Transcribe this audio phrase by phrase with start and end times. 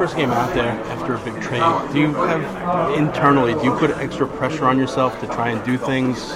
[0.00, 1.60] first game out there after a big trade,
[1.92, 5.76] do you have internally, do you put extra pressure on yourself to try and do
[5.76, 6.32] things?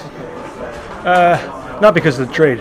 [1.03, 2.59] Uh, not because of the trade.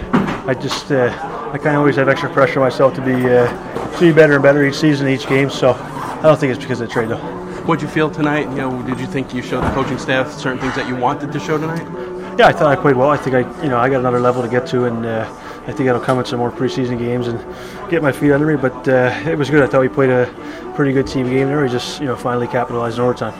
[0.49, 1.11] I just, uh,
[1.53, 4.33] I kind of always have extra pressure on myself to be, uh, to be better
[4.33, 5.51] and better each season, each game.
[5.51, 7.19] So I don't think it's because of the trade, though.
[7.67, 8.49] What'd you feel tonight?
[8.49, 11.33] You know, did you think you showed the coaching staff certain things that you wanted
[11.33, 11.87] to show tonight?
[12.39, 13.11] Yeah, I thought I played well.
[13.11, 15.31] I think I, you know, I got another level to get to, and uh,
[15.67, 17.39] I think that'll come in some more preseason games and
[17.91, 18.57] get my feet under me.
[18.57, 19.63] But uh, it was good.
[19.63, 20.27] I thought we played a
[20.75, 21.63] pretty good team game there.
[21.63, 23.35] We just, you know, finally capitalized in overtime.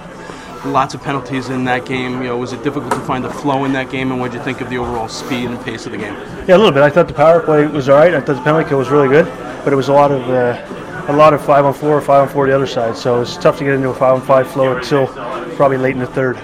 [0.65, 2.23] Lots of penalties in that game.
[2.23, 4.39] You know, was it difficult to find the flow in that game, and what did
[4.39, 6.15] you think of the overall speed and pace of the game?
[6.49, 6.83] Yeah, a little bit.
[6.83, 8.15] I thought the power play was all right.
[8.15, 9.27] I thought the penalty kill was really good,
[9.63, 10.29] but it was a lot of.
[10.29, 13.21] Uh, a lot of five on four or five on four the other side, so
[13.21, 15.07] it's tough to get into a five on five flow until
[15.55, 16.39] probably late in the third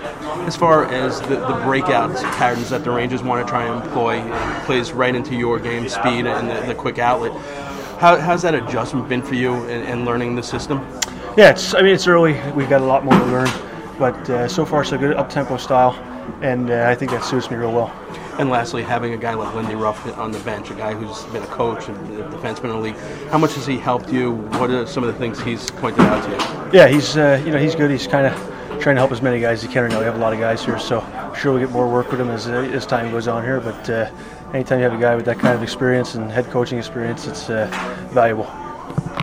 [0.46, 4.20] as far as the, the breakout patterns that the Rangers want to try and employ,
[4.64, 7.32] plays right into your game speed and the, the quick outlet.
[7.98, 10.78] How, how's that adjustment been for you in, in, learning the system?
[11.36, 11.74] Yeah, it's.
[11.74, 12.32] I mean, it's early.
[12.52, 13.48] We've got a lot more to learn,
[13.98, 15.16] but uh, so far so good.
[15.16, 15.92] Up tempo style,
[16.40, 17.94] and uh, I think that suits me real well.
[18.38, 21.42] And lastly, having a guy like Lindy Ruff on the bench, a guy who's been
[21.42, 22.96] a coach and a defenseman in the league,
[23.28, 24.32] how much has he helped you?
[24.32, 26.70] What are some of the things he's pointed out to you?
[26.72, 27.90] Yeah, he's uh, you know he's good.
[27.90, 29.98] He's kind of trying to help as many guys as you can right now.
[29.98, 32.18] We have a lot of guys here, so I'm sure we'll get more work with
[32.18, 33.60] them as, as time goes on here.
[33.60, 34.10] But uh,
[34.54, 37.50] anytime you have a guy with that kind of experience and head coaching experience, it's
[37.50, 37.66] uh,
[38.12, 38.50] valuable.